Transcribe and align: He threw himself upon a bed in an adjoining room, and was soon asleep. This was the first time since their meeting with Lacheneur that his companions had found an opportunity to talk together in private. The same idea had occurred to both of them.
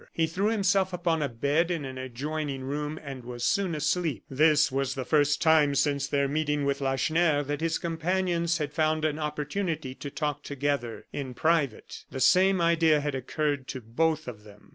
He 0.11 0.25
threw 0.25 0.47
himself 0.47 0.93
upon 0.93 1.21
a 1.21 1.29
bed 1.29 1.69
in 1.69 1.85
an 1.85 1.99
adjoining 1.99 2.63
room, 2.63 2.99
and 3.03 3.23
was 3.23 3.43
soon 3.43 3.75
asleep. 3.75 4.23
This 4.31 4.71
was 4.71 4.95
the 4.95 5.05
first 5.05 5.43
time 5.43 5.75
since 5.75 6.07
their 6.07 6.27
meeting 6.27 6.65
with 6.65 6.81
Lacheneur 6.81 7.43
that 7.43 7.61
his 7.61 7.77
companions 7.77 8.57
had 8.57 8.73
found 8.73 9.05
an 9.05 9.19
opportunity 9.19 9.93
to 9.93 10.09
talk 10.09 10.41
together 10.41 11.05
in 11.13 11.35
private. 11.35 12.05
The 12.09 12.19
same 12.19 12.59
idea 12.61 12.99
had 12.99 13.13
occurred 13.13 13.67
to 13.67 13.79
both 13.79 14.27
of 14.27 14.43
them. 14.43 14.69